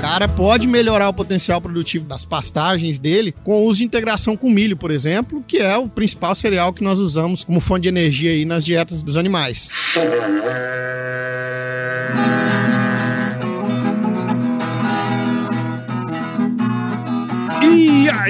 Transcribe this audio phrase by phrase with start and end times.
[0.00, 4.48] cara pode melhorar o potencial produtivo das pastagens dele com o uso de integração com
[4.48, 8.30] milho, por exemplo, que é o principal cereal que nós usamos como fonte de energia
[8.30, 9.68] aí nas dietas dos animais.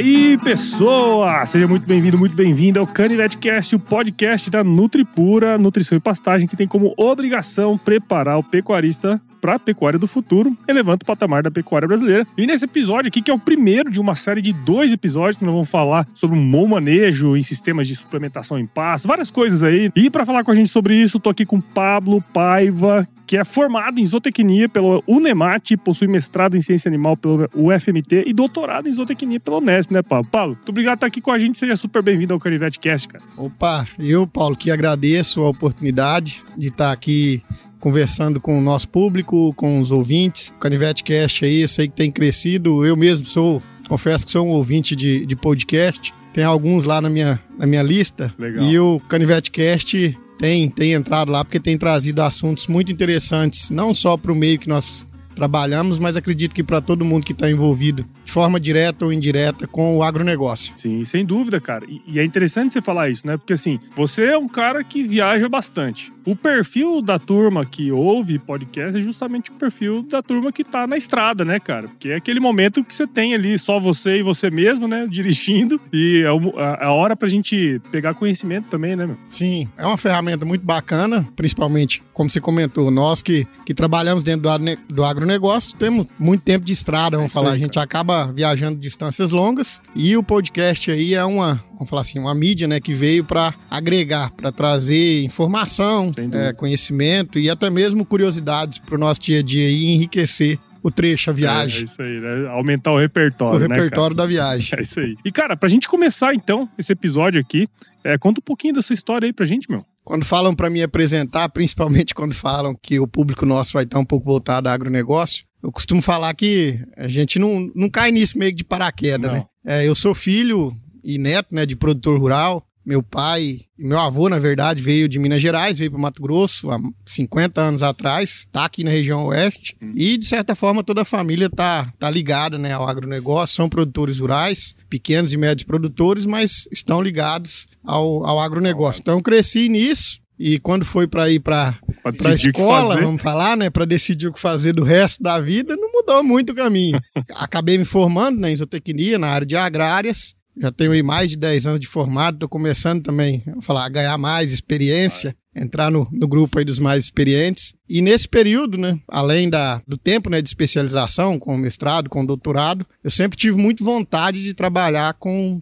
[0.00, 1.44] Aí, pessoa!
[1.44, 6.56] Seja muito bem-vindo, muito bem-vinda ao CanivetCast, o podcast da Nutripura, Nutrição e Pastagem, que
[6.56, 11.50] tem como obrigação preparar o pecuarista para a pecuária do futuro, elevando o patamar da
[11.50, 12.26] pecuária brasileira.
[12.36, 15.44] E nesse episódio aqui, que é o primeiro de uma série de dois episódios, que
[15.44, 19.62] nós vamos falar sobre um bom manejo em sistemas de suplementação em pasto, várias coisas
[19.62, 19.90] aí.
[19.94, 23.44] E para falar com a gente sobre isso, tô aqui com Pablo Paiva, que é
[23.44, 28.92] formado em zootecnia pelo Unemat, possui mestrado em ciência animal pelo UFMT e doutorado em
[28.92, 30.28] zootecnia pelo Unesp, né, Pablo?
[30.28, 33.06] Paulo, muito obrigado por estar aqui com a gente, seja super bem-vindo ao Canivete Cast,
[33.06, 33.22] cara.
[33.36, 37.40] Opa, eu, Paulo, que agradeço a oportunidade de estar aqui
[37.78, 40.48] conversando com o nosso público, com os ouvintes.
[40.48, 42.84] O Canivete Cast aí, eu sei que tem crescido.
[42.84, 46.12] Eu mesmo sou, confesso que sou um ouvinte de, de podcast.
[46.32, 48.34] Tem alguns lá na minha, na minha lista.
[48.36, 48.64] Legal.
[48.64, 53.94] E o Canivete Cast tem, tem entrado lá porque tem trazido assuntos muito interessantes, não
[53.94, 57.50] só para o meio que nós trabalhamos, mas acredito que para todo mundo que está
[57.50, 60.72] envolvido, de forma direta ou indireta, com o agronegócio.
[60.76, 61.84] Sim, sem dúvida, cara.
[61.86, 63.36] E, e, é interessante você falar isso, né?
[63.36, 66.10] Porque assim, você é um cara que viaja bastante.
[66.24, 70.86] O perfil da turma que ouve podcast é justamente o perfil da turma que tá
[70.86, 71.88] na estrada, né, cara?
[71.88, 75.80] Porque é aquele momento que você tem ali só você e você mesmo, né, dirigindo.
[75.92, 79.16] E é a hora pra gente pegar conhecimento também, né, meu?
[79.28, 84.42] Sim, é uma ferramenta muito bacana, principalmente, como você comentou, nós que, que trabalhamos dentro
[84.42, 87.50] do, do agronegócio, temos muito tempo de estrada, vamos é falar.
[87.50, 92.02] Aí, a gente acaba viajando distâncias longas e o podcast aí é uma, vamos falar
[92.02, 97.70] assim, uma mídia, né, que veio para agregar, para trazer informação, é, conhecimento e até
[97.70, 101.78] mesmo curiosidades para o nosso dia a dia e enriquecer o trecho, a viagem.
[101.78, 102.48] É, é isso aí, né?
[102.50, 103.64] Aumentar o repertório.
[103.64, 104.76] O né, repertório da viagem.
[104.78, 105.16] É isso aí.
[105.24, 107.66] E, cara, pra gente começar então esse episódio aqui,
[108.04, 109.84] é, conta um pouquinho dessa história aí pra gente, meu.
[110.04, 114.04] Quando falam para me apresentar, principalmente quando falam que o público nosso vai estar um
[114.04, 118.54] pouco voltado ao agronegócio, eu costumo falar que a gente não, não cai nisso meio
[118.54, 119.38] de paraquedas, não.
[119.38, 119.44] né?
[119.64, 120.72] É, eu sou filho
[121.02, 122.66] e neto, né, de produtor rural.
[122.84, 126.78] Meu pai, meu avô, na verdade, veio de Minas Gerais, veio para Mato Grosso há
[127.04, 129.76] 50 anos atrás, está aqui na região oeste.
[129.82, 129.92] Hum.
[129.94, 134.18] E, de certa forma, toda a família tá, tá ligada né, ao agronegócio, são produtores
[134.18, 139.02] rurais, pequenos e médios produtores, mas estão ligados ao, ao agronegócio.
[139.02, 140.18] Então, cresci nisso.
[140.42, 144.40] E quando foi para ir para a escola, vamos falar, né, para decidir o que
[144.40, 146.98] fazer do resto da vida, não mudou muito o caminho.
[147.36, 151.38] Acabei me formando na né, isotecnia, na área de agrárias, já tenho aí mais de
[151.38, 156.06] 10 anos de formado, estou começando também a falar, a ganhar mais experiência, entrar no,
[156.12, 157.74] no grupo aí dos mais experientes.
[157.88, 162.86] E nesse período, né, além da, do tempo né, de especialização, com mestrado, com doutorado,
[163.02, 165.60] eu sempre tive muito vontade de trabalhar com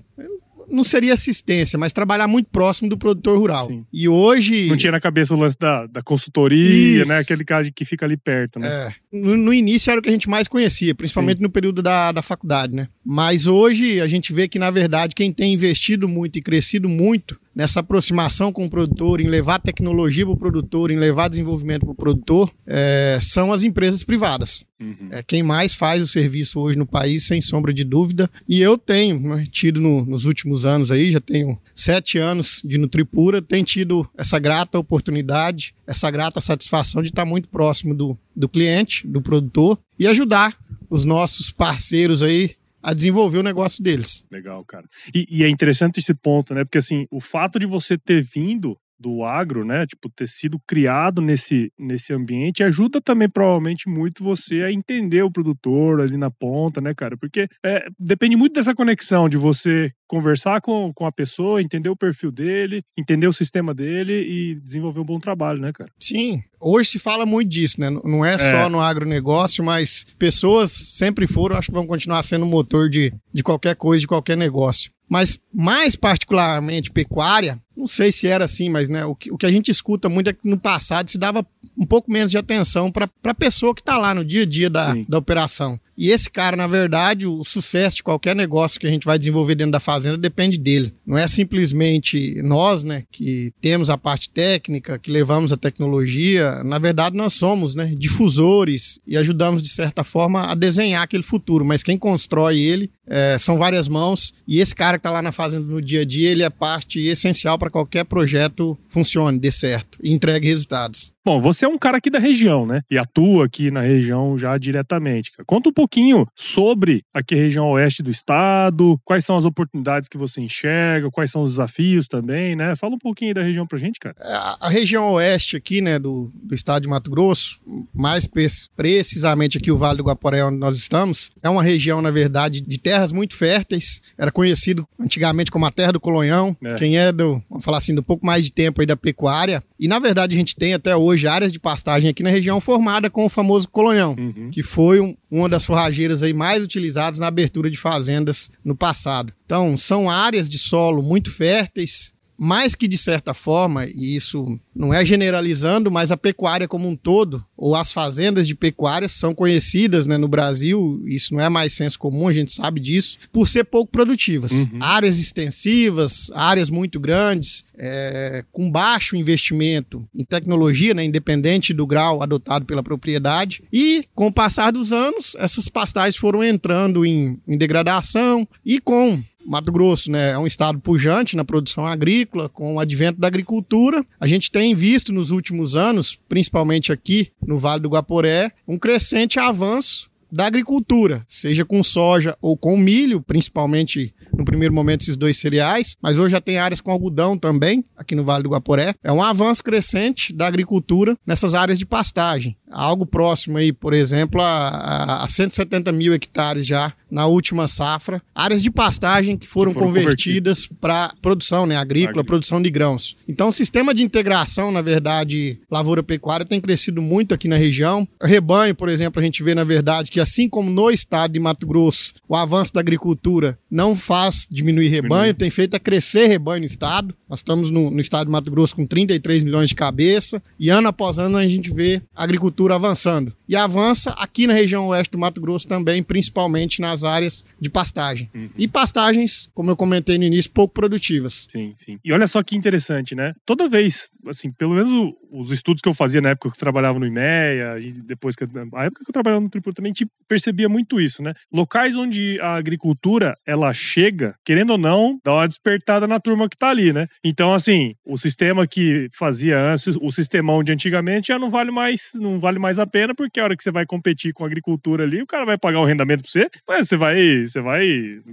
[0.70, 3.66] não seria assistência, mas trabalhar muito próximo do produtor rural.
[3.66, 3.84] Sim.
[3.92, 4.68] E hoje.
[4.68, 7.08] Não tinha na cabeça o lance da, da consultoria, Isso.
[7.08, 7.18] né?
[7.18, 8.68] Aquele cara que fica ali perto, né?
[8.68, 8.92] É.
[9.18, 11.44] No, no, início era o que a gente mais conhecia, principalmente Sim.
[11.44, 12.88] no período da, da faculdade, né?
[13.04, 17.40] Mas hoje a gente vê que, na verdade, quem tem investido muito e crescido muito
[17.58, 21.90] nessa aproximação com o produtor, em levar tecnologia para o produtor, em levar desenvolvimento para
[21.90, 24.64] o produtor, é, são as empresas privadas.
[24.80, 25.08] Uhum.
[25.10, 28.30] É quem mais faz o serviço hoje no país, sem sombra de dúvida.
[28.48, 32.78] E eu tenho né, tido no, nos últimos anos aí, já tenho sete anos de
[32.78, 38.48] Nutripura, tenho tido essa grata oportunidade, essa grata satisfação de estar muito próximo do, do
[38.48, 40.56] cliente, do produtor e ajudar
[40.88, 42.52] os nossos parceiros aí
[42.88, 44.24] a desenvolver o negócio deles.
[44.32, 44.86] Legal, cara.
[45.14, 46.64] E, e, é interessante esse ponto, né?
[46.64, 49.86] Porque assim, o fato de você ter vindo do agro, né?
[49.86, 55.30] Tipo, ter sido criado nesse, nesse ambiente ajuda também, provavelmente, muito você a entender o
[55.30, 57.16] produtor ali na ponta, né, cara?
[57.16, 61.96] Porque é, depende muito dessa conexão de você conversar com, com a pessoa, entender o
[61.96, 65.90] perfil dele, entender o sistema dele e desenvolver um bom trabalho, né, cara?
[66.00, 66.42] Sim.
[66.60, 67.90] Hoje se fala muito disso, né?
[67.90, 68.38] Não é, é.
[68.38, 73.42] só no agronegócio, mas pessoas sempre foram, acho que vão continuar sendo motor de, de
[73.42, 74.90] qualquer coisa, de qualquer negócio.
[75.08, 79.46] Mas mais particularmente pecuária, não sei se era assim, mas né, o, que, o que
[79.46, 81.46] a gente escuta muito é que no passado se dava
[81.76, 84.68] um pouco menos de atenção para a pessoa que está lá no dia a dia
[84.68, 85.80] da, da operação.
[85.98, 89.56] E esse cara, na verdade, o sucesso de qualquer negócio que a gente vai desenvolver
[89.56, 90.94] dentro da fazenda depende dele.
[91.04, 96.62] Não é simplesmente nós, né, que temos a parte técnica, que levamos a tecnologia.
[96.62, 101.64] Na verdade, nós somos, né, difusores e ajudamos, de certa forma, a desenhar aquele futuro.
[101.64, 104.32] Mas quem constrói ele é, são várias mãos.
[104.46, 107.00] E esse cara que está lá na fazenda no dia a dia, ele é parte
[107.00, 111.12] essencial para qualquer projeto funcione, dê certo e entregue resultados.
[111.28, 112.80] Bom, você é um cara aqui da região, né?
[112.90, 115.30] E atua aqui na região já diretamente.
[115.46, 120.16] Conta um pouquinho sobre aqui a região oeste do estado, quais são as oportunidades que
[120.16, 122.74] você enxerga, quais são os desafios também, né?
[122.76, 124.16] Fala um pouquinho da região pra gente, cara.
[124.18, 127.60] É, a, região oeste aqui, né, do, do estado de Mato Grosso,
[127.94, 128.26] mais
[128.74, 132.80] precisamente aqui o Vale do Guaporé, onde nós estamos, é uma região, na verdade, de
[132.80, 134.00] terras muito férteis.
[134.16, 136.56] Era conhecido antigamente como a terra do Colonhão.
[136.64, 136.74] É.
[136.76, 139.62] Quem é do, vamos falar assim, do pouco mais de tempo aí da pecuária.
[139.78, 143.10] E na verdade a gente tem até hoje áreas de pastagem aqui na região formada
[143.10, 144.50] com o famoso Colonhão, uhum.
[144.50, 149.32] que foi um, uma das forrageiras aí mais utilizadas na abertura de fazendas no passado.
[149.44, 154.94] Então, são áreas de solo muito férteis, mais que de certa forma, e isso não
[154.94, 160.06] é generalizando, mas a pecuária como um todo, ou as fazendas de pecuária, são conhecidas
[160.06, 163.64] né, no Brasil, isso não é mais senso comum, a gente sabe disso, por ser
[163.64, 164.52] pouco produtivas.
[164.52, 164.78] Uhum.
[164.80, 172.22] Áreas extensivas, áreas muito grandes, é, com baixo investimento em tecnologia, né, independente do grau
[172.22, 177.58] adotado pela propriedade, e com o passar dos anos, essas pastagens foram entrando em, em
[177.58, 182.80] degradação e com Mato Grosso né, é um estado pujante na produção agrícola, com o
[182.80, 184.04] advento da agricultura.
[184.20, 189.38] A gente tem visto nos últimos anos, principalmente aqui no Vale do Guaporé, um crescente
[189.40, 195.36] avanço da agricultura, seja com soja ou com milho, principalmente no primeiro momento esses dois
[195.36, 198.94] cereais, mas hoje já tem áreas com algodão também, aqui no Vale do Guaporé.
[199.02, 202.56] É um avanço crescente da agricultura nessas áreas de pastagem.
[202.70, 208.22] Algo próximo aí, por exemplo, a, a 170 mil hectares já na última safra.
[208.34, 213.16] Áreas de pastagem que foram, que foram convertidas para produção né, agrícola, produção de grãos.
[213.26, 218.06] Então, o sistema de integração, na verdade, lavoura-pecuária tem crescido muito aqui na região.
[218.22, 221.66] Rebanho, por exemplo, a gente vê, na verdade, que assim como no estado de Mato
[221.66, 226.66] Grosso, o avanço da agricultura não faz diminuir rebanho, tem feito a crescer rebanho no
[226.66, 227.14] estado.
[227.28, 230.88] Nós estamos no, no, estado de Mato Grosso com 33 milhões de cabeça e ano
[230.88, 233.32] após ano a gente vê a agricultura avançando.
[233.48, 238.30] E avança aqui na região oeste do Mato Grosso também, principalmente nas áreas de pastagem.
[238.34, 238.50] Uhum.
[238.56, 241.46] E pastagens, como eu comentei no início, pouco produtivas.
[241.50, 241.98] Sim, sim.
[242.04, 243.32] E olha só que interessante, né?
[243.46, 246.98] Toda vez, assim, pelo menos os estudos que eu fazia na época que eu trabalhava
[246.98, 249.92] no IMEA e depois que a época que eu trabalhava no Tripur também
[250.26, 251.32] percebia muito isso, né?
[251.52, 256.56] Locais onde a agricultura ela chega, querendo ou não, dá uma despertada na turma que
[256.56, 257.06] tá ali, né?
[257.24, 262.10] Então, assim, o sistema que fazia antes, o sistemão de antigamente já não vale mais,
[262.14, 265.04] não vale mais a pena, porque a hora que você vai competir com a agricultura
[265.04, 267.86] ali, o cara vai pagar um rendimento para você, mas você vai, você vai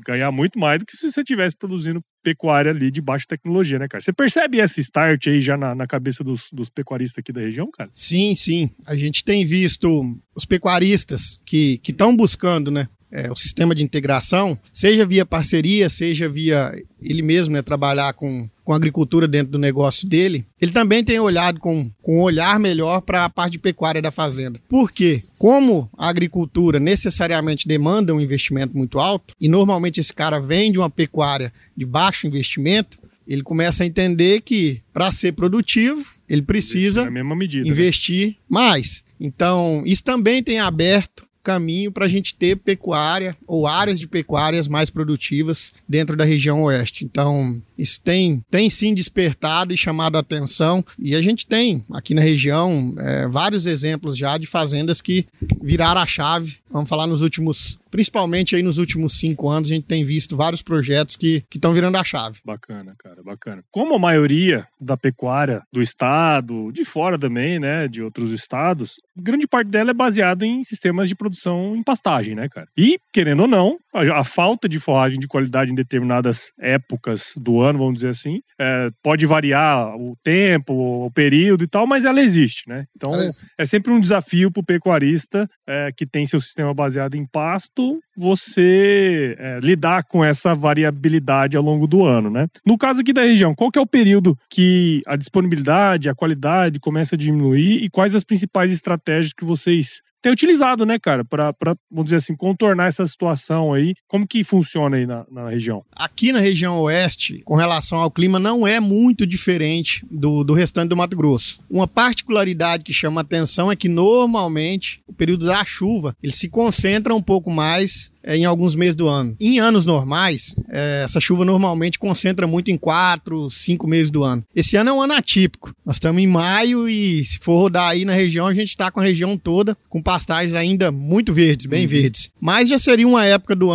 [0.05, 3.87] ganhar muito mais do que se você estivesse produzindo pecuária ali de baixa tecnologia, né,
[3.87, 4.01] cara?
[4.01, 7.69] Você percebe esse start aí já na, na cabeça dos, dos pecuaristas aqui da região,
[7.71, 7.89] cara?
[7.93, 8.69] Sim, sim.
[8.87, 12.87] A gente tem visto os pecuaristas que estão buscando, né?
[13.11, 18.49] É, o sistema de integração, seja via parceria, seja via ele mesmo né, trabalhar com,
[18.63, 23.01] com agricultura dentro do negócio dele, ele também tem olhado com, com um olhar melhor
[23.01, 24.59] para a parte de pecuária da fazenda.
[24.67, 25.23] Por quê?
[25.37, 30.79] Como a agricultura necessariamente demanda um investimento muito alto, e normalmente esse cara vem de
[30.79, 32.97] uma pecuária de baixo investimento,
[33.27, 37.69] ele começa a entender que para ser produtivo, ele precisa medida, né?
[37.69, 38.35] investir né?
[38.49, 39.03] mais.
[39.19, 44.67] Então, isso também tem aberto caminho para a gente ter pecuária ou áreas de pecuárias
[44.67, 47.05] mais produtivas dentro da região oeste.
[47.05, 50.83] Então, isso tem, tem sim despertado e chamado a atenção.
[50.97, 55.27] E a gente tem aqui na região é, vários exemplos já de fazendas que
[55.61, 56.57] viraram a chave.
[56.71, 60.61] Vamos falar nos últimos, principalmente aí nos últimos cinco anos, a gente tem visto vários
[60.61, 62.39] projetos que estão virando a chave.
[62.43, 63.63] Bacana, cara, bacana.
[63.71, 69.47] Como a maioria da pecuária do estado, de fora também, né, de outros estados, grande
[69.47, 71.34] parte dela é baseada em sistemas de produção
[71.75, 72.67] em pastagem, né, cara?
[72.77, 77.61] E, querendo ou não, a, a falta de forragem de qualidade em determinadas épocas do
[77.61, 82.21] ano, vamos dizer assim, é, pode variar o tempo, o período e tal, mas ela
[82.21, 82.85] existe, né?
[82.95, 83.11] Então,
[83.57, 87.99] é sempre um desafio para o pecuarista é, que tem seu sistema baseado em pasto,
[88.17, 92.47] você é, lidar com essa variabilidade ao longo do ano, né?
[92.65, 96.79] No caso aqui da região, qual que é o período que a disponibilidade, a qualidade
[96.79, 101.53] começa a diminuir e quais as principais estratégias que vocês tem utilizado, né, cara, para,
[101.87, 103.84] vamos dizer assim, contornar essa situação aí.
[104.07, 105.83] Como que funciona aí na, na, região?
[105.95, 110.89] Aqui na região oeste, com relação ao clima, não é muito diferente do, do restante
[110.89, 111.59] do Mato Grosso.
[111.69, 117.13] Uma particularidade que chama atenção é que normalmente o período da chuva ele se concentra
[117.13, 119.35] um pouco mais é, em alguns meses do ano.
[119.39, 124.43] Em anos normais, é, essa chuva normalmente concentra muito em quatro, cinco meses do ano.
[124.55, 125.73] Esse ano é um ano atípico.
[125.85, 128.99] Nós estamos em maio e se for rodar aí na região, a gente está com
[128.99, 131.87] a região toda com pastagens ainda muito verdes, bem uhum.
[131.87, 132.31] verdes.
[132.41, 133.74] Mas já seria uma época do ano,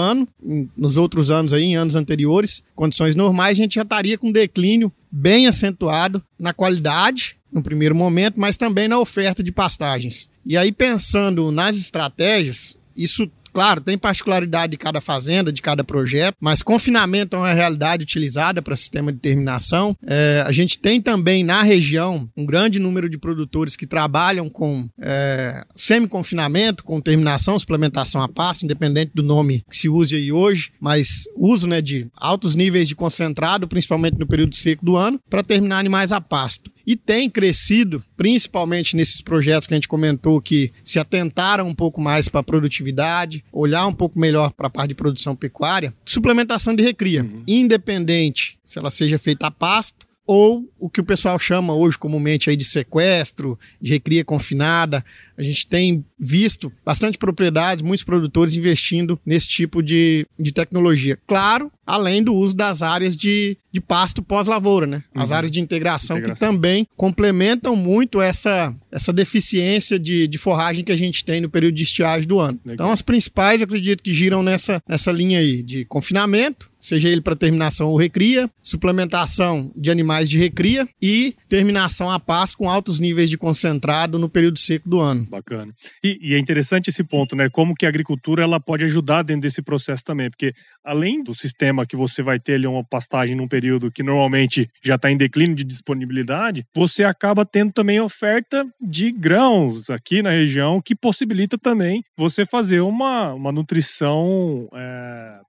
[0.77, 4.93] nos outros anos aí, em anos anteriores, condições normais, a gente já estaria com declínio
[5.11, 10.31] bem acentuado na qualidade no primeiro momento, mas também na oferta de pastagens.
[10.47, 16.35] E aí, pensando nas estratégias, isso Claro, tem particularidade de cada fazenda, de cada projeto,
[16.41, 19.95] mas confinamento é uma realidade utilizada para sistema de terminação.
[20.07, 24.89] É, a gente tem também na região um grande número de produtores que trabalham com
[24.99, 30.73] é, semi-confinamento, com terminação, suplementação a pasto, independente do nome que se use aí hoje,
[30.81, 35.43] mas uso né, de altos níveis de concentrado, principalmente no período seco do ano, para
[35.43, 40.73] terminar animais a pasto e tem crescido, principalmente nesses projetos que a gente comentou que
[40.85, 44.91] se atentaram um pouco mais para a produtividade, olhar um pouco melhor para a parte
[44.91, 47.43] de produção pecuária, suplementação de recria, uhum.
[47.47, 52.49] independente se ela seja feita a pasto ou o que o pessoal chama hoje comumente
[52.49, 55.05] aí de sequestro, de recria confinada.
[55.37, 61.19] A gente tem visto bastante propriedades, muitos produtores investindo nesse tipo de, de tecnologia.
[61.27, 65.03] Claro, além do uso das áreas de, de pasto pós-lavoura, né?
[65.15, 65.37] As uhum.
[65.37, 70.93] áreas de integração, integração, que também complementam muito essa, essa deficiência de, de forragem que
[70.93, 72.61] a gente tem no período de estiagem do ano.
[72.65, 72.75] Legal.
[72.75, 77.37] Então, as principais, acredito que giram nessa, nessa linha aí de confinamento, seja ele para
[77.37, 83.29] terminação ou recria, suplementação de animais de recria e terminação a pasto com altos níveis
[83.29, 85.27] de concentrado no período seco do ano.
[85.27, 85.75] Bacana.
[86.03, 87.49] E, e, é interessante esse ponto, né?
[87.51, 91.70] Como que a agricultura ela pode ajudar dentro desse processo também, porque além do sistema
[91.87, 95.55] que você vai ter ali uma pastagem num período que normalmente já está em declínio
[95.55, 102.03] de disponibilidade, você acaba tendo também oferta de grãos aqui na região que possibilita também
[102.17, 105.41] você fazer uma, uma nutrição, é,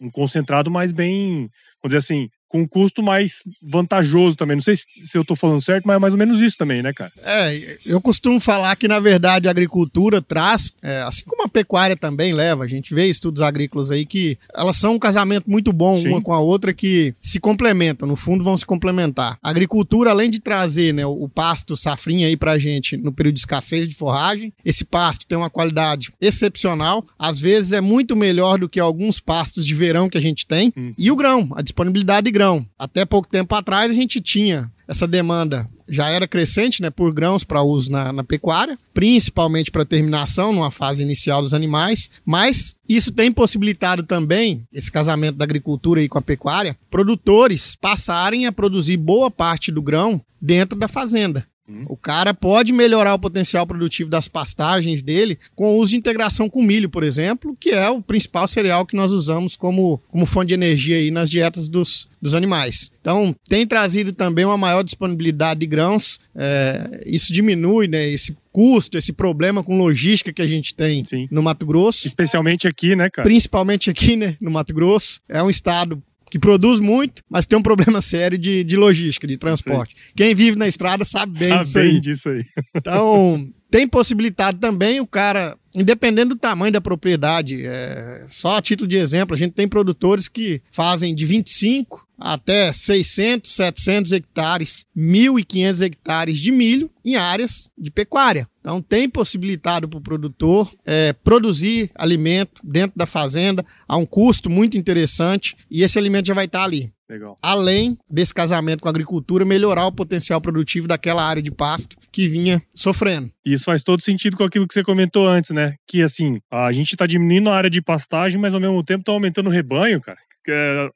[0.00, 1.50] um concentrado mais bem,
[1.82, 4.56] vamos dizer assim, com um custo mais vantajoso também.
[4.56, 6.92] Não sei se, eu estou falando certo, mas é mais ou menos isso também, né,
[6.92, 7.12] cara?
[7.22, 11.96] É, eu costumo falar que, na verdade, a agricultura traz, é, assim como a pecuária
[11.96, 16.00] também leva, a gente vê estudos agrícolas aí que elas são um casamento muito bom
[16.00, 16.08] Sim.
[16.08, 19.38] uma com a outra que se complementam, no fundo vão se complementar.
[19.42, 23.40] A agricultura, além de trazer né, o pasto safrinha aí pra gente no período de
[23.40, 28.68] escassez de forragem, esse pasto tem uma qualidade excepcional, às vezes é muito melhor do
[28.68, 30.94] que alguns pastos de verão que a gente tem, hum.
[30.96, 32.45] e o grão, a disponibilidade de grão.
[32.78, 35.68] Até pouco tempo atrás a gente tinha essa demanda.
[35.88, 40.70] Já era crescente né, por grãos para uso na, na, pecuária, principalmente para terminação numa
[40.70, 46.18] fase inicial dos animais, mas isso tem possibilitado também, esse casamento da agricultura aí com
[46.18, 51.46] a pecuária, produtores passarem a produzir boa parte do grão dentro da fazenda.
[51.68, 51.84] Hum.
[51.88, 56.48] O cara pode melhorar o potencial produtivo das pastagens dele com o uso de integração
[56.48, 60.48] com milho, por exemplo, que é o principal cereal que nós usamos como, como fonte
[60.48, 62.92] de energia aí nas dietas dos, dos animais.
[63.00, 66.18] Então, tem trazido também uma maior disponibilidade de grãos.
[66.34, 71.28] É, isso diminui né, esse custo, esse problema com logística que a gente tem Sim.
[71.30, 72.06] no Mato Grosso.
[72.06, 73.28] Especialmente aqui, né, cara?
[73.28, 75.20] Principalmente aqui, né, no Mato Grosso.
[75.28, 79.36] É um estado que produz muito, mas tem um problema sério de, de logística, de
[79.36, 79.96] transporte.
[80.14, 82.00] Quem vive na estrada sabe bem sabe disso aí.
[82.00, 82.44] disso aí.
[82.76, 88.88] Então, tem possibilitado também o cara, independendo do tamanho da propriedade, é, só a título
[88.88, 95.82] de exemplo, a gente tem produtores que fazem de 25 até 600, 700 hectares, 1.500
[95.82, 98.48] hectares de milho em áreas de pecuária.
[98.66, 104.50] Então, tem possibilitado para o produtor é, produzir alimento dentro da fazenda a um custo
[104.50, 106.92] muito interessante e esse alimento já vai estar ali.
[107.08, 107.38] Legal.
[107.40, 112.26] Além desse casamento com a agricultura, melhorar o potencial produtivo daquela área de pasto que
[112.26, 113.30] vinha sofrendo.
[113.44, 115.76] Isso faz todo sentido com aquilo que você comentou antes, né?
[115.86, 119.12] Que assim, a gente está diminuindo a área de pastagem, mas ao mesmo tempo está
[119.12, 120.18] aumentando o rebanho, cara
[120.52, 120.90] é,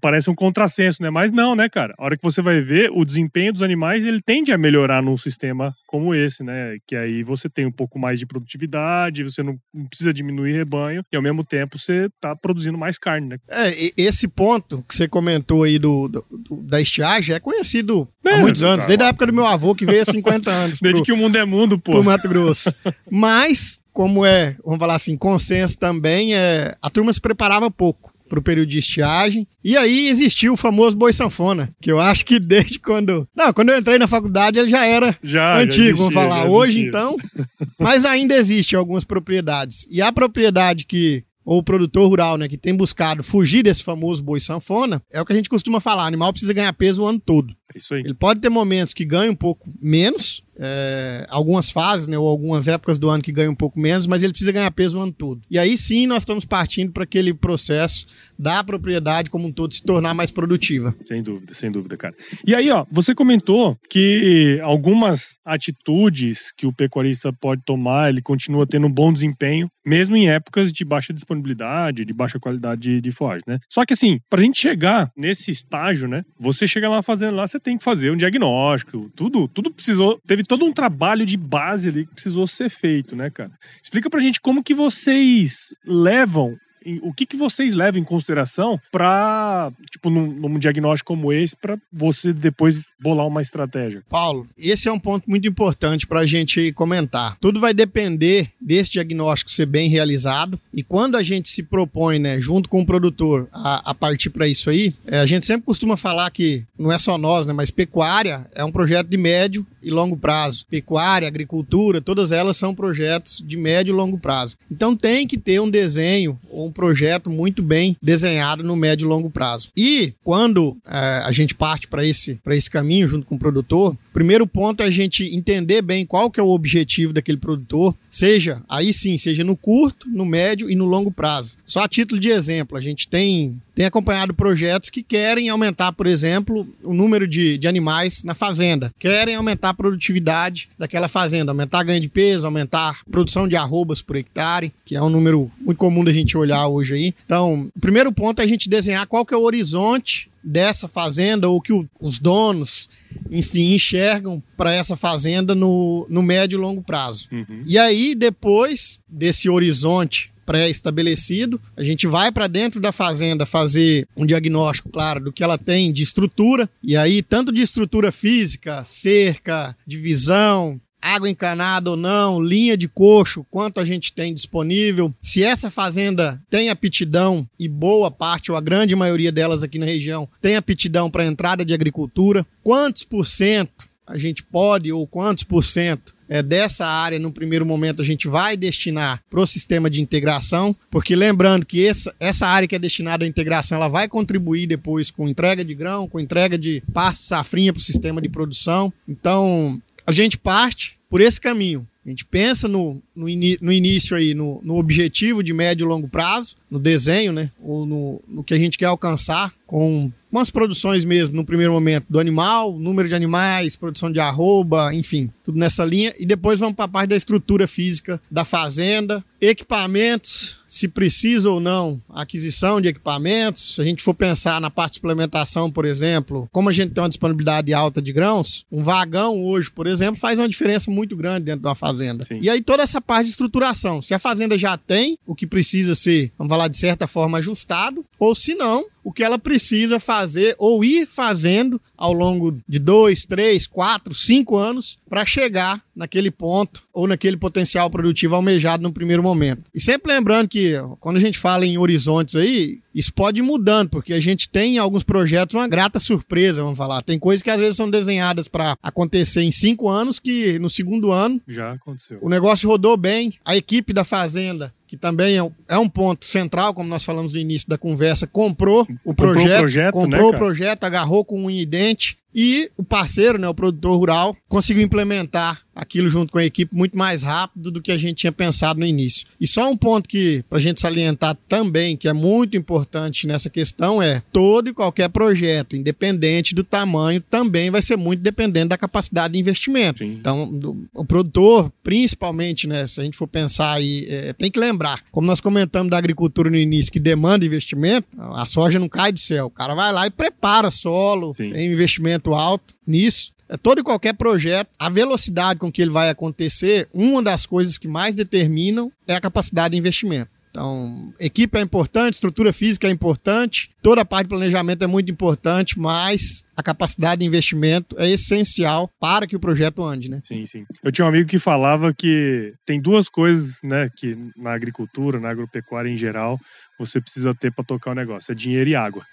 [0.00, 1.10] parece um contrassenso, né?
[1.10, 1.94] Mas não, né, cara?
[1.98, 5.16] A hora que você vai ver, o desempenho dos animais, ele tende a melhorar num
[5.16, 6.76] sistema como esse, né?
[6.86, 9.58] Que aí você tem um pouco mais de produtividade, você não
[9.88, 13.38] precisa diminuir rebanho e ao mesmo tempo você tá produzindo mais carne, né?
[13.48, 18.34] É, esse ponto que você comentou aí do, do, do da estiagem é conhecido é,
[18.34, 20.80] há muitos anos, desde a época do meu avô que veio há 50 anos.
[20.80, 21.92] desde pro, que o mundo é mundo, pô.
[21.92, 22.74] Pro Mato Grosso.
[23.10, 28.38] Mas como é, vamos falar assim, consenso também, é, a turma se preparava pouco para
[28.38, 29.46] o período de estiagem.
[29.62, 33.28] E aí existiu o famoso boi sanfona, que eu acho que desde quando.
[33.34, 36.46] Não, quando eu entrei na faculdade ele já era já, antigo, já existia, vamos falar.
[36.46, 37.16] Hoje, então.
[37.78, 39.86] Mas ainda existe algumas propriedades.
[39.90, 44.20] E a propriedade que ou o produtor rural, né, que tem buscado fugir desse famoso
[44.20, 47.06] boi sanfona, é o que a gente costuma falar, o animal precisa ganhar peso o
[47.06, 47.54] ano todo.
[47.72, 48.00] É isso aí.
[48.00, 52.68] Ele pode ter momentos que ganha um pouco menos, é, algumas fases, né, ou algumas
[52.68, 55.12] épocas do ano que ganha um pouco menos, mas ele precisa ganhar peso o ano
[55.12, 55.40] todo.
[55.50, 58.06] E aí sim nós estamos partindo para aquele processo
[58.38, 60.94] da propriedade como um todo se tornar mais produtiva.
[61.06, 62.14] Sem dúvida, sem dúvida, cara.
[62.46, 68.66] E aí, ó, você comentou que algumas atitudes que o pecuarista pode tomar, ele continua
[68.66, 73.10] tendo um bom desempenho, mesmo em épocas de baixa disponibilidade, de baixa qualidade de, de
[73.10, 73.58] forragem, né?
[73.70, 77.46] Só que assim, para a gente chegar nesse estágio, né, você chega lá fazendo lá,
[77.46, 81.88] você tem que fazer um diagnóstico, tudo, tudo precisou, teve todo um trabalho de base
[81.88, 83.52] ali que precisou ser feito, né, cara?
[83.82, 86.58] Explica pra gente como que vocês levam
[87.02, 91.76] o que, que vocês levam em consideração para, tipo, num, num, diagnóstico como esse, para
[91.92, 94.02] você depois bolar uma estratégia?
[94.08, 97.36] Paulo, esse é um ponto muito importante para a gente comentar.
[97.40, 102.40] Tudo vai depender desse diagnóstico ser bem realizado e quando a gente se propõe, né,
[102.40, 105.96] junto com o produtor, a, a partir para isso aí, é, a gente sempre costuma
[105.96, 109.90] falar que não é só nós, né, mas pecuária é um projeto de médio e
[109.90, 110.66] longo prazo.
[110.68, 114.56] Pecuária, agricultura, todas elas são projetos de médio e longo prazo.
[114.68, 119.08] Então tem que ter um desenho ou um projeto muito bem desenhado no médio e
[119.08, 119.68] longo prazo.
[119.76, 124.46] E quando é, a gente parte para esse, esse caminho junto com o produtor, primeiro
[124.46, 128.92] ponto é a gente entender bem qual que é o objetivo daquele produtor, seja, aí
[128.92, 131.56] sim, seja no curto, no médio e no longo prazo.
[131.64, 136.06] Só a título de exemplo, a gente tem tem acompanhado projetos que querem aumentar, por
[136.06, 141.84] exemplo, o número de, de animais na fazenda, querem aumentar a produtividade daquela fazenda, aumentar
[141.84, 145.76] ganho de peso, aumentar a produção de arrobas por hectare, que é um número muito
[145.76, 147.14] comum da gente olhar hoje aí.
[147.26, 151.46] Então, o primeiro ponto é a gente desenhar qual que é o horizonte dessa fazenda
[151.46, 152.88] ou que o, os donos,
[153.30, 157.28] enfim, enxergam para essa fazenda no, no médio e longo prazo.
[157.30, 157.62] Uhum.
[157.66, 161.60] E aí, depois desse horizonte pré-estabelecido.
[161.76, 165.92] A gente vai para dentro da fazenda fazer um diagnóstico, claro, do que ela tem
[165.92, 166.70] de estrutura.
[166.82, 173.46] E aí, tanto de estrutura física, cerca, divisão, água encanada ou não, linha de coxo,
[173.50, 178.60] quanto a gente tem disponível, se essa fazenda tem aptidão e boa parte ou a
[178.60, 183.86] grande maioria delas aqui na região tem aptidão para entrada de agricultura, quantos por cento
[184.06, 188.28] a gente pode ou quantos por cento é, dessa área, no primeiro momento, a gente
[188.28, 192.78] vai destinar para o sistema de integração, porque lembrando que essa, essa área que é
[192.78, 197.22] destinada à integração, ela vai contribuir depois com entrega de grão, com entrega de pasto
[197.22, 198.92] safrinha para o sistema de produção.
[199.08, 201.86] Então, a gente parte por esse caminho.
[202.04, 203.26] A gente pensa no, no,
[203.60, 207.50] no início aí, no, no, objetivo de médio e longo prazo, no desenho, né?
[207.60, 212.06] Ou no, no que a gente quer alcançar com umas produções mesmo, no primeiro momento,
[212.08, 216.14] do animal, número de animais, produção de arroba, enfim, tudo nessa linha.
[216.18, 221.60] E depois vamos para a parte da estrutura física da fazenda, equipamentos, se precisa ou
[221.60, 223.76] não aquisição de equipamentos.
[223.76, 227.02] Se a gente for pensar na parte de suplementação, por exemplo, como a gente tem
[227.02, 231.46] uma disponibilidade alta de grãos, um vagão hoje, por exemplo, faz uma diferença muito grande
[231.46, 232.24] dentro de uma fazenda.
[232.24, 232.38] Sim.
[232.42, 235.94] E aí toda essa parte de estruturação, se a fazenda já tem o que precisa
[235.94, 240.56] ser, vamos falar de certa forma ajustado, ou se não, o que ela precisa fazer
[240.58, 246.82] ou ir fazendo ao longo de dois, três, quatro, cinco anos para chegar naquele ponto
[246.92, 249.62] ou naquele potencial produtivo almejado no primeiro momento.
[249.72, 253.90] E sempre lembrando que quando a gente fala em horizontes aí, isso pode ir mudando,
[253.90, 257.00] porque a gente tem em alguns projetos uma grata surpresa, vamos falar.
[257.00, 261.12] Tem coisas que às vezes são desenhadas para acontecer em cinco anos, que no segundo
[261.12, 262.18] ano já aconteceu.
[262.20, 266.72] O negócio rodou bem, a equipe da fazenda que também é um é ponto central,
[266.72, 270.36] como nós falamos no início da conversa, comprou o projeto, comprou o projeto, comprou né,
[270.36, 275.58] o projeto agarrou com um dente e o parceiro, né, o produtor rural, conseguiu implementar
[275.74, 278.86] aquilo junto com a equipe muito mais rápido do que a gente tinha pensado no
[278.86, 279.26] início.
[279.40, 283.48] E só um ponto que para a gente salientar também, que é muito importante nessa
[283.48, 288.78] questão, é todo e qualquer projeto, independente do tamanho, também vai ser muito dependente da
[288.78, 289.98] capacidade de investimento.
[289.98, 290.16] Sim.
[290.18, 294.58] Então, do, o produtor, principalmente, né, se a gente for pensar aí, é, tem que
[294.58, 299.10] lembrar, como nós comentamos da agricultura no início, que demanda investimento, a soja não cai
[299.10, 299.46] do céu.
[299.46, 301.48] O cara vai lá e prepara solo, Sim.
[301.48, 303.32] tem investimento investimento alto nisso.
[303.48, 307.78] É todo e qualquer projeto, a velocidade com que ele vai acontecer, uma das coisas
[307.78, 310.30] que mais determinam é a capacidade de investimento.
[310.50, 315.12] Então, equipe é importante, estrutura física é importante, toda a parte de planejamento é muito
[315.12, 320.18] importante, mas a capacidade de investimento é essencial para que o projeto ande, né?
[320.24, 320.64] Sim, sim.
[320.82, 325.28] Eu tinha um amigo que falava que tem duas coisas, né, que na agricultura, na
[325.28, 326.40] agropecuária em geral,
[326.78, 329.04] você precisa ter para tocar o negócio: é dinheiro e água.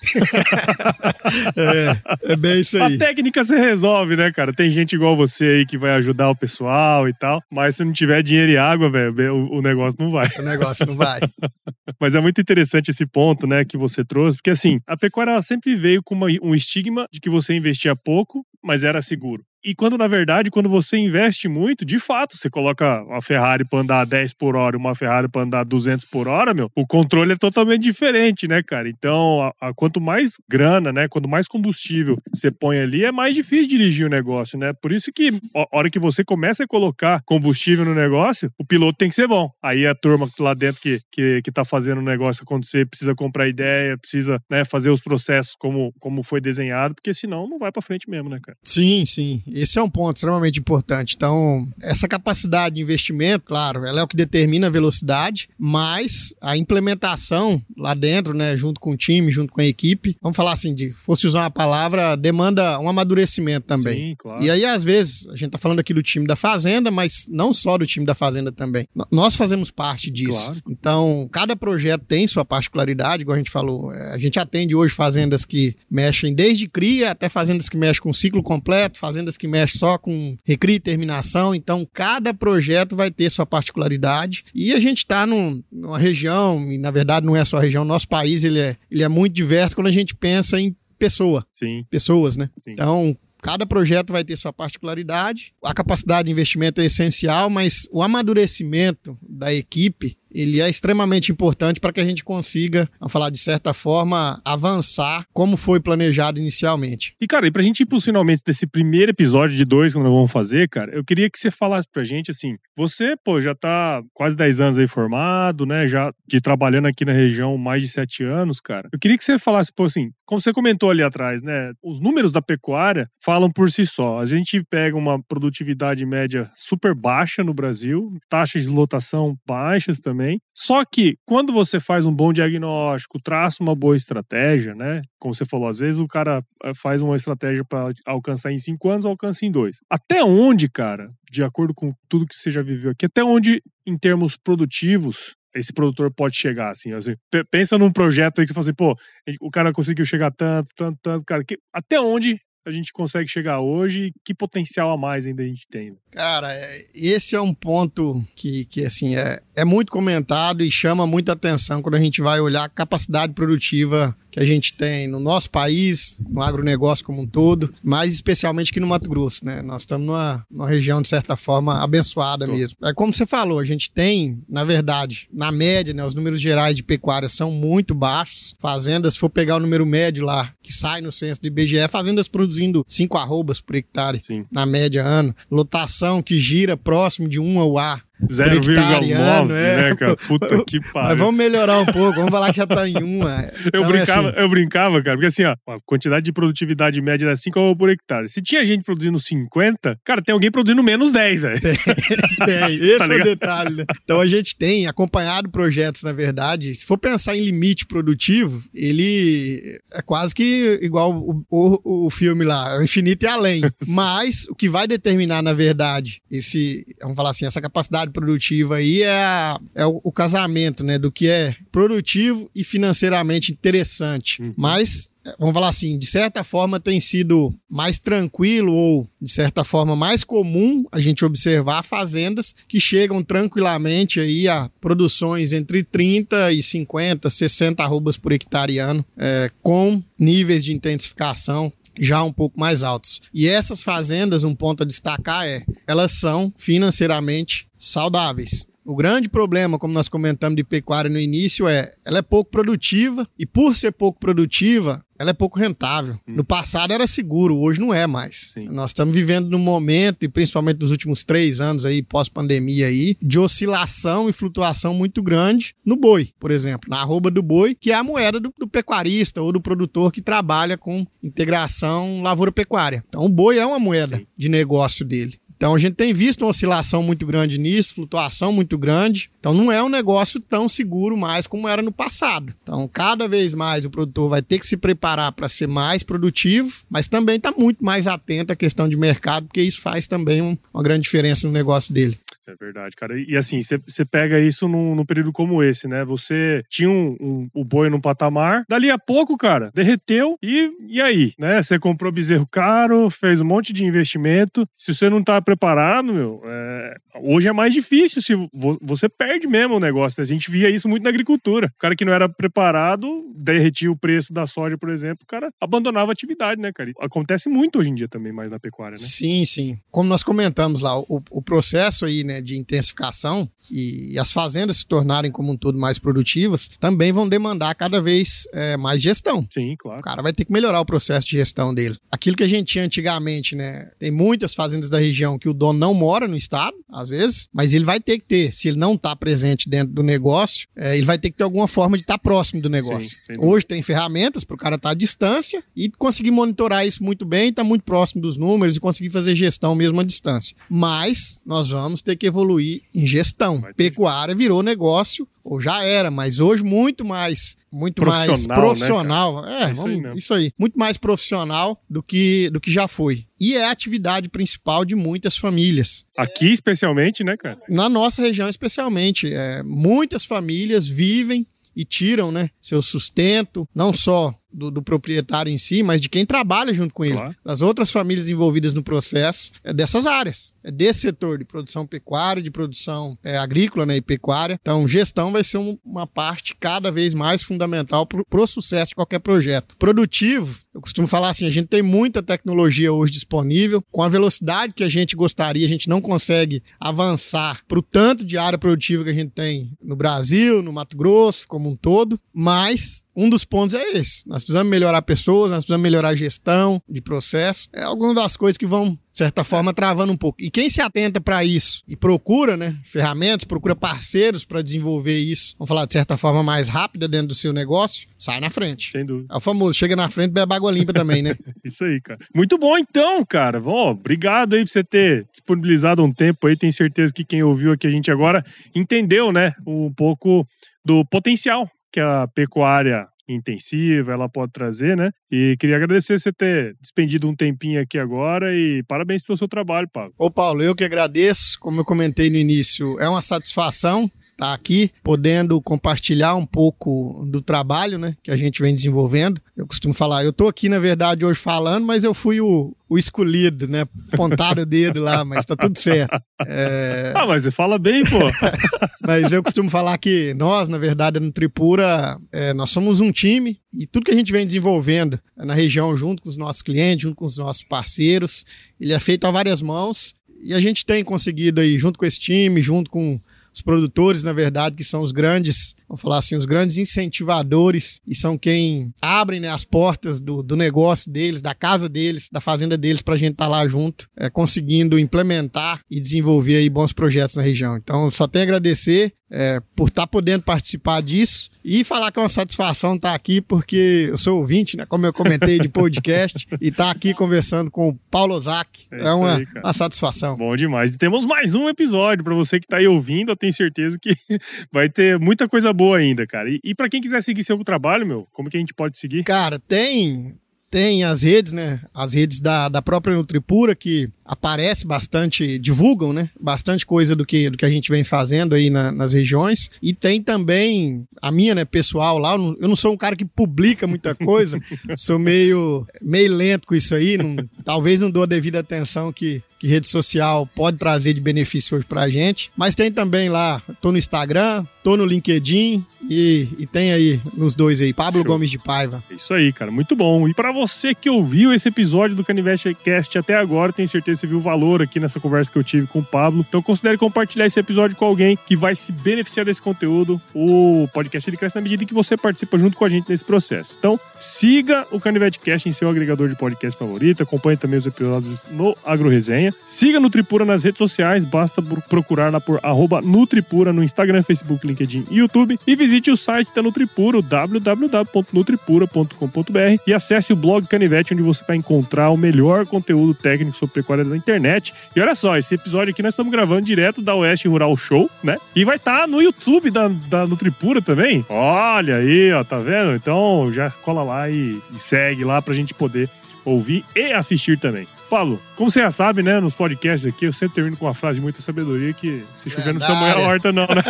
[1.56, 2.96] é, é bem isso aí.
[2.96, 4.54] A técnica você resolve, né, cara?
[4.54, 7.94] Tem gente igual você aí que vai ajudar o pessoal e tal, mas se não
[7.94, 10.28] tiver dinheiro e água, velho, o, o negócio não vai.
[10.38, 11.20] O negócio não vai.
[12.00, 15.76] mas é muito interessante esse ponto, né, que você trouxe, porque assim, a pecuária sempre
[15.76, 19.44] veio com uma, um estigma de que você investia pouco, mas era seguro.
[19.64, 23.80] E quando, na verdade, quando você investe muito, de fato, você coloca uma Ferrari para
[23.80, 27.34] andar 10 por hora e uma Ferrari para andar 200 por hora, meu, o controle
[27.34, 28.90] é totalmente diferente, né, cara?
[28.90, 33.36] Então, a, a, quanto mais grana, né, quanto mais combustível você põe ali, é mais
[33.36, 34.74] difícil dirigir o negócio, né?
[34.74, 38.98] Por isso que, a hora que você começa a colocar combustível no negócio, o piloto
[38.98, 39.50] tem que ser bom.
[39.62, 43.48] Aí a turma lá dentro que, que, que tá fazendo o negócio acontecer precisa comprar
[43.48, 47.82] ideia, precisa né, fazer os processos como, como foi desenhado, porque senão não vai para
[47.82, 48.58] frente mesmo, né, cara?
[48.64, 49.42] Sim, sim.
[49.54, 51.16] Esse é um ponto extremamente importante.
[51.16, 56.58] Então, essa capacidade de investimento, claro, ela é o que determina a velocidade, mas a
[56.58, 60.74] implementação lá dentro, né, junto com o time, junto com a equipe, vamos falar assim,
[60.74, 63.98] de fosse usar uma palavra, demanda um amadurecimento também.
[63.98, 64.44] Sim, claro.
[64.44, 67.54] E aí, às vezes, a gente tá falando aqui do time da Fazenda, mas não
[67.54, 68.88] só do time da Fazenda também.
[69.12, 70.46] Nós fazemos parte disso.
[70.48, 70.62] Claro.
[70.70, 73.94] Então, cada projeto tem sua particularidade, igual a gente falou.
[73.94, 78.14] É, a gente atende hoje fazendas que mexem desde cria até fazendas que mexem com
[78.14, 81.54] ciclo completo, fazendas que mexem só com recria e terminação.
[81.54, 84.46] Então, cada projeto vai ter sua particularidade.
[84.54, 87.86] E a gente está num, numa região, e na verdade não é só a região,
[87.86, 91.46] nosso país ele é, ele é muito diverso quando a gente pensa em pessoa.
[91.54, 91.86] Sim.
[91.90, 92.50] Pessoas, né?
[92.64, 92.72] Sim.
[92.72, 95.54] Então, Cada projeto vai ter sua particularidade.
[95.62, 101.80] A capacidade de investimento é essencial, mas o amadurecimento da equipe ele é extremamente importante
[101.80, 107.16] para que a gente consiga, vamos falar de certa forma, avançar como foi planejado inicialmente.
[107.22, 110.12] E, cara, e pra gente ir pros finalmente desse primeiro episódio de dois que nós
[110.12, 114.02] vamos fazer, cara, eu queria que você falasse pra gente, assim, você, pô, já tá
[114.14, 118.24] quase 10 anos aí formado, né, já de trabalhando aqui na região mais de 7
[118.24, 118.90] anos, cara.
[118.92, 122.32] Eu queria que você falasse, pô, assim, como você comentou ali atrás, né, os números
[122.32, 124.20] da pecuária falam por si só.
[124.20, 130.23] A gente pega uma produtividade média super baixa no Brasil, taxas de lotação baixas também,
[130.24, 130.40] também.
[130.56, 135.02] Só que quando você faz um bom diagnóstico, traça uma boa estratégia, né?
[135.20, 138.90] Como você falou, às vezes o cara eh, faz uma estratégia para alcançar em cinco
[138.90, 139.78] anos, alcança em dois.
[139.90, 143.98] Até onde, cara, de acordo com tudo que você já viveu aqui, até onde, em
[143.98, 147.14] termos produtivos, esse produtor pode chegar, assim, assim,
[147.52, 148.96] pensa num projeto aí que você fala assim, pô,
[149.40, 153.60] o cara conseguiu chegar tanto, tanto, tanto, cara, que, até onde a gente consegue chegar
[153.60, 155.96] hoje e que potencial a mais ainda a gente tem?
[156.12, 161.06] Cara, é, esse é um ponto que, que assim, é, é muito comentado e chama
[161.06, 165.20] muita atenção quando a gente vai olhar a capacidade produtiva que a gente tem no
[165.20, 169.62] nosso país, no agronegócio como um todo, mas especialmente aqui no Mato Grosso, né?
[169.62, 172.76] Nós estamos numa, numa região, de certa forma, abençoada mesmo.
[172.84, 176.76] É como você falou, a gente tem, na verdade, na média, né, os números gerais
[176.76, 178.56] de pecuária são muito baixos.
[178.60, 182.28] Fazendas, se for pegar o número médio lá, que sai no censo do IBGE, fazendas
[182.28, 184.46] produzindo 5 arrobas por hectare, Sim.
[184.52, 185.36] na média ano.
[185.52, 189.90] Lotação que gira próximo de 1 ao ar 0,9, é.
[189.90, 190.16] né, cara?
[190.16, 191.10] Puta que pariu.
[191.10, 193.50] Mas vamos melhorar um pouco, vamos falar que já tá em uma.
[193.66, 194.40] Então, eu, brincava, assim...
[194.40, 198.30] eu brincava, cara, porque assim, ó, a quantidade de produtividade média era 5 por hectare.
[198.30, 201.62] Se tinha gente produzindo 50, cara, tem alguém produzindo menos 10, velho.
[201.62, 201.76] Tem,
[202.46, 202.76] tem.
[202.76, 203.86] esse tá é o detalhe, né?
[204.04, 209.80] Então a gente tem acompanhado projetos, na verdade, se for pensar em limite produtivo, ele
[209.94, 213.62] é quase que igual o, o, o filme lá, é o infinito e além.
[213.88, 219.02] Mas o que vai determinar, na verdade, esse, vamos falar assim, essa capacidade produtiva aí
[219.02, 220.98] é, a, é o, o, casamento, né?
[220.98, 224.42] Do que é produtivo e financeiramente interessante.
[224.42, 224.54] Uhum.
[224.58, 229.96] Mas, vamos falar assim, de certa forma tem sido mais tranquilo ou, de certa forma,
[229.96, 236.62] mais comum a gente observar fazendas que chegam tranquilamente aí a produções entre 30 e
[236.62, 242.84] 50, 60 arrobas por hectare ano, é, com níveis de intensificação já um pouco mais
[242.84, 243.22] altos.
[243.34, 248.66] E essas fazendas, um ponto a destacar é, elas são financeiramente saudáveis.
[248.86, 253.26] O grande problema, como nós comentamos de pecuária no início, é ela é pouco produtiva
[253.40, 256.16] e por ser pouco produtiva, ela é pouco rentável.
[256.28, 256.36] Hum.
[256.36, 258.52] No passado era seguro, hoje não é mais.
[258.54, 258.68] Sim.
[258.70, 263.40] Nós estamos vivendo num momento, e principalmente nos últimos três anos aí, pós-pandemia aí, de
[263.40, 267.96] oscilação e flutuação muito grande no boi, por exemplo, na arroba do boi, que é
[267.96, 273.04] a moeda do, do pecuarista ou do produtor que trabalha com integração lavoura-pecuária.
[273.08, 274.28] Então o boi é uma moeda Sim.
[274.38, 275.40] de negócio dele.
[275.64, 279.32] Então a gente tem visto uma oscilação muito grande nisso, flutuação muito grande.
[279.40, 282.54] Então não é um negócio tão seguro mais como era no passado.
[282.62, 286.70] Então cada vez mais o produtor vai ter que se preparar para ser mais produtivo,
[286.90, 290.84] mas também está muito mais atento à questão de mercado, porque isso faz também uma
[290.84, 292.20] grande diferença no negócio dele.
[292.48, 293.14] É verdade, cara.
[293.20, 296.04] E assim, você pega isso num, num, período como esse, né?
[296.04, 301.02] Você tinha um, um, o boi num patamar, dali a pouco, cara, derreteu e, e
[301.02, 301.62] aí, né?
[301.62, 304.68] Você comprou bezerro caro, fez um monte de investimento.
[304.78, 306.96] Se você não tá preparado, meu, é...
[307.22, 308.22] hoje é mais difícil.
[308.22, 308.34] Se
[308.82, 310.20] você perde mesmo o negócio.
[310.20, 310.24] Né?
[310.24, 311.68] A gente via isso muito na agricultura.
[311.68, 315.50] O cara que não era preparado, derretia o preço da soja, por exemplo, o cara
[315.62, 316.92] abandonava a atividade, né, cara?
[317.00, 318.98] Acontece muito hoje em dia também mais na pecuária, né?
[318.98, 319.78] Sim, sim.
[319.92, 324.78] Como nós comentamos lá, o, o processo aí, né, de intensificação e, e, as fazendas
[324.78, 329.48] se tornarem como um todo mais produtivas, também vão demandar cada vez é, mais gestão.
[329.52, 330.00] Sim, claro.
[330.00, 331.98] O cara vai ter que melhorar o processo de gestão dele.
[332.12, 333.90] Aquilo que a gente tinha antigamente, né?
[333.98, 337.74] Tem muitas fazendas da região que o dono não mora no estado, às vezes, mas
[337.74, 341.06] ele vai ter que ter, se ele não está presente dentro do negócio, é, ele
[341.06, 343.18] vai ter que ter alguma forma de estar tá próximo do negócio.
[343.26, 347.04] Sim, Hoje tem ferramentas para o cara estar tá à distância e conseguir monitorar isso
[347.04, 350.56] muito bem, estar tá muito próximo dos números e conseguir fazer gestão mesmo à distância.
[350.70, 353.62] Mas nós vamos ter que evoluir em gestão.
[353.76, 359.42] Pecuária virou negócio, ou já era, mas hoje muito mais muito profissional, mais profissional.
[359.42, 362.72] Né, é, é, isso, vamos, aí isso, aí Muito mais profissional do que, do que
[362.72, 363.26] já foi.
[363.40, 366.06] E é a atividade principal de muitas famílias.
[366.18, 367.60] Aqui, especialmente, né, cara?
[367.68, 369.34] Na nossa região, especialmente.
[369.34, 375.58] É, muitas famílias vivem e tiram né, seu sustento, não só do, do, proprietário em
[375.58, 377.36] si, mas de quem trabalha junto com ele, claro.
[377.44, 382.42] das outras famílias envolvidas no processo, é dessas áreas, é desse setor de produção pecuária,
[382.42, 384.58] de produção é, agrícola né, e pecuária.
[384.62, 388.96] Então, gestão vai ser um, uma parte cada vez mais fundamental para o sucesso de
[388.96, 389.76] qualquer projeto.
[389.78, 394.74] Produtivo, eu costumo falar assim, a gente tem muita tecnologia hoje disponível, com a velocidade
[394.74, 399.04] que a gente gostaria, a gente não consegue avançar para o tanto de área produtiva
[399.04, 403.46] que a gente tem no Brasil, no Mato Grosso, como um todo, mas um dos
[403.46, 404.28] pontos é esse.
[404.28, 407.70] Nós precisamos melhorar pessoas, nós precisamos melhorar a gestão de processo.
[407.74, 410.42] É alguma das coisas que vão, de certa forma, travando um pouco.
[410.42, 415.56] E quem se atenta para isso e procura né, ferramentas, procura parceiros para desenvolver isso,
[415.58, 418.92] vamos falar de certa forma mais rápida dentro do seu negócio, sai na frente.
[418.92, 419.34] Sem dúvida.
[419.34, 421.36] É o famoso, chega na frente, bebe água limpa também, né?
[421.64, 422.20] isso aí, cara.
[422.34, 423.60] Muito bom então, cara.
[423.60, 426.58] Bom, obrigado aí por você ter disponibilizado um tempo aí.
[426.58, 430.48] Tenho certeza que quem ouviu aqui a gente agora entendeu, né, um pouco
[430.86, 435.12] do potencial que a pecuária intensiva ela pode trazer, né?
[435.32, 439.88] E queria agradecer você ter despendido um tempinho aqui agora e parabéns pelo seu trabalho,
[439.88, 440.14] Paulo.
[440.18, 441.58] Ô, Paulo, eu que agradeço.
[441.60, 447.26] Como eu comentei no início, é uma satisfação estar tá aqui, podendo compartilhar um pouco
[447.28, 449.42] do trabalho né, que a gente vem desenvolvendo.
[449.56, 452.98] Eu costumo falar, eu estou aqui, na verdade, hoje falando, mas eu fui o, o
[452.98, 453.86] escolhido, né?
[454.16, 456.22] Pontaram o dedo lá, mas tá tudo certo.
[456.46, 457.14] É...
[457.24, 458.20] Ah, mas você fala bem, pô.
[459.02, 463.60] mas eu costumo falar que nós, na verdade, no Tripura, é, nós somos um time
[463.72, 467.16] e tudo que a gente vem desenvolvendo na região, junto com os nossos clientes, junto
[467.16, 468.46] com os nossos parceiros,
[468.80, 472.20] ele é feito a várias mãos e a gente tem conseguido aí, junto com esse
[472.20, 473.20] time, junto com
[473.54, 478.16] os produtores, na verdade, que são os grandes, vamos falar assim, os grandes incentivadores e
[478.16, 482.76] são quem abrem né, as portas do, do negócio deles, da casa deles, da fazenda
[482.76, 486.94] deles, para a gente estar tá lá junto, é, conseguindo implementar e desenvolver aí bons
[486.94, 487.78] projetos na região.
[487.78, 492.20] Então, só tenho a agradecer é, por estar tá podendo participar disso e falar que
[492.20, 494.86] é uma satisfação estar tá aqui, porque eu sou ouvinte, né?
[494.86, 499.08] Como eu comentei de podcast, e estar tá aqui conversando com o Paulo Ozaki é,
[499.08, 500.38] é uma, aí, uma, satisfação.
[500.38, 500.92] Bom demais.
[500.92, 504.16] E temos mais um episódio para você que está aí ouvindo, eu tenho certeza que
[504.72, 506.50] vai ter muita coisa boa ainda, cara.
[506.50, 509.24] E, e para quem quiser seguir seu trabalho, meu, como que a gente pode seguir?
[509.24, 510.36] Cara, tem
[510.74, 511.82] tem as redes, né?
[511.94, 516.32] As redes da, da própria Nutripura que aparece bastante, divulgam, né?
[516.42, 519.70] Bastante coisa do que, do que a gente vem fazendo aí na, nas regiões.
[519.80, 522.34] E tem também a minha, né, pessoal lá.
[522.34, 524.58] Eu não sou um cara que publica muita coisa,
[524.98, 527.20] sou meio, meio lento com isso aí.
[527.20, 531.78] Não, talvez não dou a devida atenção que, que rede social pode trazer de benefício
[531.78, 532.52] hoje pra gente.
[532.54, 537.56] Mas tem também lá, tô no Instagram, tô no LinkedIn e, e tem aí nos
[537.56, 538.28] dois aí, Pablo Show.
[538.28, 539.02] Gomes de Paiva.
[539.10, 540.28] Isso aí, cara, muito bom.
[540.28, 544.22] E para você que ouviu esse episódio do Canivete Cast até agora, tenho certeza que
[544.22, 546.46] você viu o valor aqui nessa conversa que eu tive com o Pablo.
[546.46, 550.22] Então considere compartilhar esse episódio com alguém que vai se beneficiar desse conteúdo.
[550.36, 553.78] O podcast ele cresce na medida que você participa junto com a gente nesse processo.
[553.80, 558.42] Então, siga o Canivete Cast em seu agregador de podcast favorito, acompanhe também os episódios
[558.52, 559.08] no Agro
[559.54, 559.64] Resenha.
[559.66, 562.62] Siga Nutripura nas redes sociais, basta procurar lá por
[563.04, 565.60] Nutripura no Instagram, Facebook, LinkedIn e YouTube.
[565.66, 571.58] E visite o site da Nutripura, www.nutripura.com.br e acesse o blog Canivete, onde você vai
[571.58, 574.74] encontrar o melhor conteúdo técnico sobre pecuária da internet.
[574.96, 578.38] E olha só, esse episódio aqui nós estamos gravando direto da Oeste Rural Show, né?
[578.56, 581.26] E vai estar tá no YouTube da, da Nutripura também.
[581.30, 582.96] Olha aí, ó, tá vendo?
[582.96, 586.10] Então já cola lá e, e segue lá pra gente poder
[586.46, 587.88] ouvir e assistir também.
[588.10, 591.16] Paulo, como você já sabe, né, nos podcasts aqui, eu sempre termino com uma frase
[591.16, 593.84] de muita sabedoria que se chover não precisa molhar a horta não, né?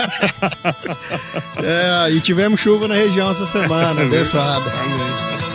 [2.08, 4.72] é, e tivemos chuva na região essa semana, abençoada.
[4.72, 5.53] Amém.